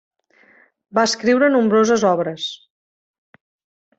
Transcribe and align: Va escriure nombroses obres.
Va 0.99 1.03
escriure 1.09 1.51
nombroses 1.57 2.05
obres. 2.13 2.47